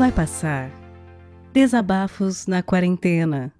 Vai 0.00 0.10
passar. 0.10 0.70
Desabafos 1.52 2.46
na 2.46 2.62
quarentena. 2.62 3.52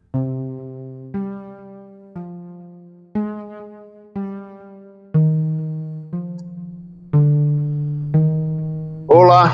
Olá. 9.06 9.53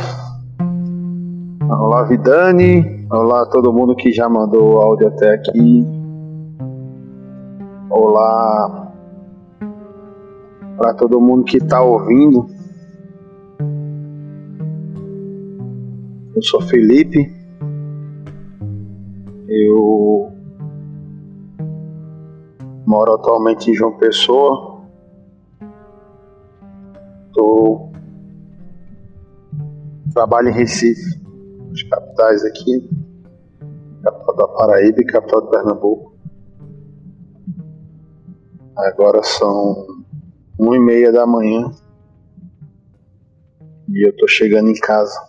Olá, 1.69 2.05
Vidani. 2.05 3.05
Olá, 3.11 3.45
todo 3.47 3.73
mundo 3.73 3.97
que 3.97 4.13
já 4.13 4.29
mandou 4.29 4.81
áudio 4.81 5.09
até 5.09 5.35
aqui. 5.35 5.85
Olá 7.91 8.93
para 10.79 10.95
todo 10.95 11.21
mundo 11.21 11.43
que 11.43 11.57
está 11.57 11.83
ouvindo. 11.83 12.47
Eu 16.37 16.43
sou 16.43 16.61
Felipe. 16.61 17.33
Eu 19.49 20.31
moro 22.87 23.15
atualmente 23.15 23.71
em 23.71 23.75
João 23.75 23.97
Pessoa. 23.97 24.83
Tô 27.33 27.91
trabalho 30.13 30.51
em 30.51 30.53
Recife, 30.53 31.19
as 31.73 31.83
capitais 31.85 32.45
aqui, 32.45 32.91
capital 34.03 34.37
da 34.37 34.49
Paraíba 34.49 35.01
e 35.01 35.07
capital 35.07 35.41
de 35.41 35.51
Pernambuco. 35.51 36.15
Agora 38.77 39.23
são 39.23 39.87
uma 40.59 40.77
e 40.77 40.81
meia 40.81 41.11
da 41.11 41.27
manhã 41.27 41.71
e 43.89 44.07
eu 44.07 44.15
tô 44.19 44.29
chegando 44.29 44.69
em 44.69 44.79
casa. 44.79 45.26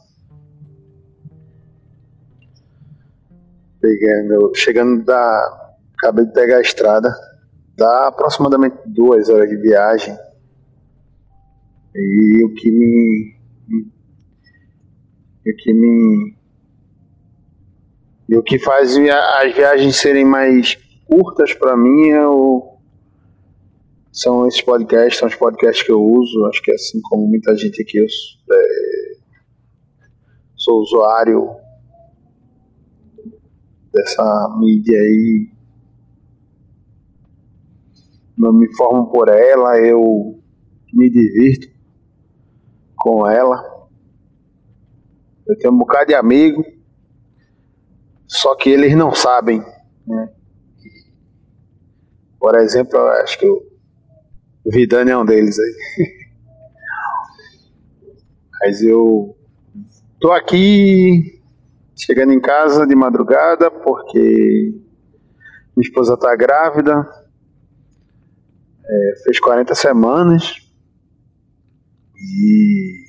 Pegando, 3.87 4.51
chegando 4.53 5.05
da. 5.05 5.73
Acabei 5.97 6.25
de 6.25 6.33
pegar 6.33 6.57
a 6.57 6.61
estrada. 6.61 7.09
Dá 7.77 8.07
aproximadamente 8.07 8.75
duas 8.85 9.29
horas 9.29 9.49
de 9.49 9.55
viagem. 9.55 10.13
E 11.95 12.45
o 12.45 12.53
que 12.53 12.69
me. 12.69 13.37
O 15.45 15.55
que 15.57 15.73
me. 15.73 16.35
E 18.27 18.35
o 18.35 18.43
que 18.43 18.59
faz 18.59 18.97
as 18.97 19.55
viagens 19.55 19.95
serem 19.95 20.25
mais 20.25 20.77
curtas 21.05 21.53
para 21.53 21.77
mim 21.77 22.09
é 22.09 22.27
o 22.27 22.73
são 24.11 24.47
esses 24.47 24.61
podcasts, 24.61 25.19
são 25.19 25.29
os 25.29 25.35
podcasts 25.35 25.85
que 25.85 25.91
eu 25.91 26.03
uso, 26.03 26.45
acho 26.47 26.61
que 26.61 26.71
assim 26.71 26.99
como 27.03 27.27
muita 27.27 27.55
gente 27.55 27.81
aqui, 27.83 27.99
eu 27.99 28.05
é, 28.05 29.17
sou 30.55 30.81
usuário 30.81 31.55
dessa 33.97 34.55
mídia 34.59 34.95
aí, 34.95 35.49
eu 38.37 38.53
me 38.53 38.71
formo 38.75 39.07
por 39.11 39.27
ela, 39.29 39.79
eu 39.79 40.39
me 40.93 41.09
divirto 41.09 41.67
com 42.95 43.27
ela, 43.27 43.89
eu 45.47 45.57
tenho 45.57 45.73
um 45.73 45.77
bocado 45.77 46.07
de 46.07 46.15
amigo, 46.15 46.63
só 48.27 48.55
que 48.55 48.69
eles 48.69 48.95
não 48.95 49.13
sabem, 49.13 49.63
né? 50.05 50.29
Por 52.39 52.55
exemplo, 52.55 52.97
eu 52.97 53.07
acho 53.07 53.39
que 53.39 53.45
eu 53.45 53.67
Vidani 54.69 55.11
é 55.11 55.17
um 55.17 55.25
deles 55.25 55.57
aí. 55.57 55.75
Mas 58.61 58.81
eu 58.81 59.37
tô 60.19 60.31
aqui 60.33 61.36
chegando 61.97 62.31
em 62.31 62.39
casa 62.39 62.85
de 62.85 62.95
madrugada 62.95 63.71
porque 63.71 64.73
minha 65.75 65.87
esposa 65.87 66.15
tá 66.15 66.35
grávida, 66.35 67.07
é, 68.85 69.13
fez 69.23 69.39
40 69.39 69.75
semanas 69.75 70.55
e 72.15 73.05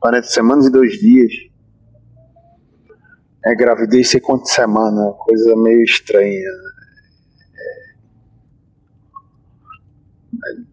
40 0.00 0.26
semanas 0.28 0.66
e 0.66 0.70
dois 0.70 0.92
dias. 0.92 1.32
É 3.46 3.54
gravidez 3.54 4.10
sei 4.10 4.20
quantas 4.20 4.52
semanas, 4.52 5.14
coisa 5.18 5.54
meio 5.56 5.82
estranha. 5.82 6.48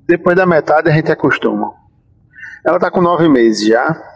Depois 0.05 0.35
da 0.35 0.45
metade 0.45 0.89
a 0.89 0.93
gente 0.93 1.11
acostuma. 1.11 1.73
Ela 2.65 2.77
está 2.77 2.91
com 2.91 3.01
nove 3.01 3.27
meses 3.27 3.67
já. 3.67 4.10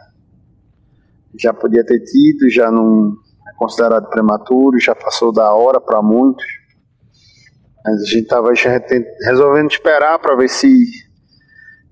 Já 1.39 1.53
podia 1.53 1.85
ter 1.85 1.99
tido, 1.99 2.49
já 2.49 2.71
não 2.71 3.13
é 3.47 3.53
considerado 3.57 4.09
prematuro, 4.09 4.79
já 4.79 4.95
passou 4.95 5.31
da 5.31 5.53
hora 5.53 5.79
para 5.79 6.01
muitos. 6.01 6.45
Mas 7.83 8.01
a 8.01 8.05
gente 8.05 8.23
estava 8.23 8.51
resolvendo 9.25 9.69
esperar 9.69 10.19
para 10.19 10.35
ver 10.35 10.49
se 10.49 10.67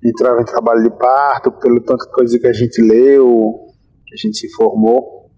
entrava 0.04 0.42
em 0.42 0.46
trabalho 0.46 0.84
de 0.84 0.92
parto, 0.98 1.52
pelo 1.52 1.82
tanto 1.82 2.06
de 2.06 2.12
coisa 2.12 2.40
que 2.40 2.48
a 2.48 2.54
gente 2.54 2.82
leu, 2.82 3.68
que 4.06 4.16
a 4.16 4.18
gente 4.18 4.38
se 4.38 4.48
informou. 4.48 5.30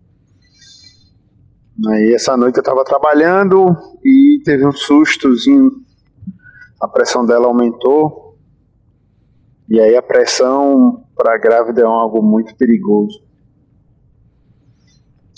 Aí 1.89 2.13
essa 2.13 2.37
noite 2.37 2.55
eu 2.55 2.61
estava 2.61 2.85
trabalhando 2.85 3.75
e 4.03 4.41
teve 4.45 4.65
um 4.65 4.71
sustozinho, 4.71 5.69
a 6.79 6.87
pressão 6.87 7.25
dela 7.25 7.47
aumentou, 7.47 8.37
e 9.69 9.79
aí 9.81 9.95
a 9.95 10.01
pressão 10.01 11.03
para 11.15 11.35
a 11.35 11.37
grávida 11.37 11.81
é 11.81 11.85
algo 11.85 12.21
muito 12.23 12.55
perigoso. 12.55 13.24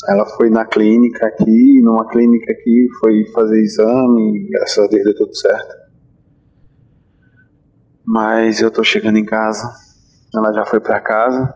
Ela 0.05 0.25
foi 0.25 0.49
na 0.49 0.65
clínica 0.65 1.25
aqui, 1.25 1.81
numa 1.81 2.07
clínica 2.07 2.51
aqui, 2.51 2.87
foi 2.99 3.25
fazer 3.33 3.59
exame, 3.61 4.47
graças 4.49 4.77
a 4.77 4.87
Deus 4.87 5.03
deu 5.03 5.15
tudo 5.15 5.35
certo. 5.35 5.75
Mas 8.05 8.61
eu 8.61 8.69
tô 8.69 8.83
chegando 8.83 9.17
em 9.17 9.25
casa, 9.25 9.73
ela 10.33 10.53
já 10.53 10.65
foi 10.65 10.79
para 10.79 10.99
casa. 11.01 11.53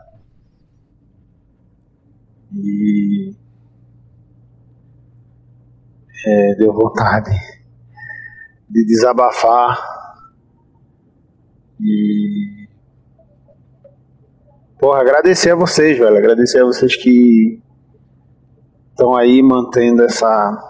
E 2.54 3.34
é, 6.26 6.56
deu 6.56 6.74
vontade 6.74 7.32
de 8.70 8.86
desabafar 8.86 9.78
e 11.80 12.62
Porra, 14.82 15.02
agradecer 15.02 15.52
a 15.52 15.56
vocês, 15.56 15.96
velho. 15.96 16.18
Agradecer 16.18 16.60
a 16.60 16.66
vocês 16.66 16.96
que 16.96 17.62
estão 19.02 19.16
aí 19.16 19.42
mantendo 19.42 20.04
essa. 20.04 20.68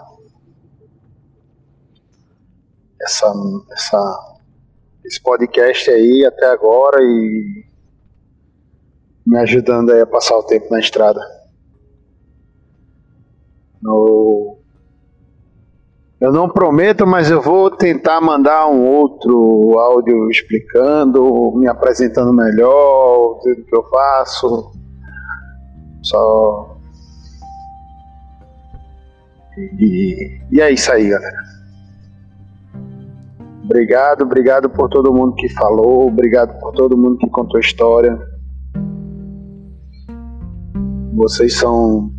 Essa, 3.02 3.32
essa, 3.72 4.38
esse 5.04 5.20
podcast 5.20 5.90
aí 5.90 6.24
até 6.24 6.46
agora 6.46 7.02
e 7.02 7.64
me 9.26 9.38
ajudando 9.38 9.90
aí 9.90 10.00
a 10.00 10.06
passar 10.06 10.38
o 10.38 10.44
tempo 10.44 10.68
na 10.70 10.78
estrada. 10.78 11.20
No, 13.82 14.56
eu 16.20 16.32
não 16.32 16.48
prometo, 16.48 17.04
mas 17.04 17.28
eu 17.28 17.42
vou 17.42 17.72
tentar 17.72 18.20
mandar 18.20 18.68
um 18.68 18.86
outro 18.86 19.76
áudio 19.80 20.30
explicando, 20.30 21.52
me 21.56 21.66
apresentando 21.66 22.32
melhor, 22.32 23.32
o 23.32 23.40
que 23.40 23.76
eu 23.76 23.82
faço. 23.90 24.70
Só. 26.02 26.71
E, 29.56 30.40
e 30.50 30.60
é 30.60 30.70
isso 30.70 30.90
aí, 30.92 31.08
galera. 31.08 31.42
Obrigado, 33.64 34.22
obrigado 34.22 34.70
por 34.70 34.88
todo 34.88 35.12
mundo 35.12 35.34
que 35.34 35.48
falou, 35.50 36.08
obrigado 36.08 36.58
por 36.58 36.72
todo 36.72 36.96
mundo 36.96 37.18
que 37.18 37.28
contou 37.30 37.60
história. 37.60 38.18
Vocês 41.14 41.56
são. 41.56 42.10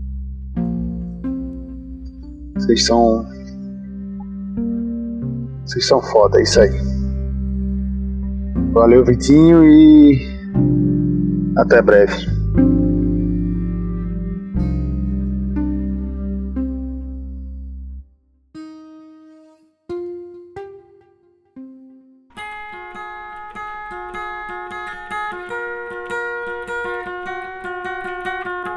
Vocês 2.55 2.85
são 2.85 3.25
vocês 5.73 5.87
são 5.87 6.01
foda, 6.01 6.39
é 6.39 6.43
isso 6.43 6.59
aí. 6.59 6.71
Valeu, 8.73 9.03
Vitinho, 9.03 9.63
e 9.63 10.19
até 11.57 11.81
breve. 11.81 12.32